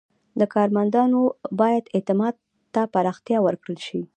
د 0.39 0.41
کارمندانو 0.53 1.21
ترمنځ 1.31 1.55
باید 1.59 1.83
اعتماد 1.95 2.35
ته 2.73 2.81
پراختیا 2.93 3.37
ورکړل 3.43 3.77
شي. 3.87 4.01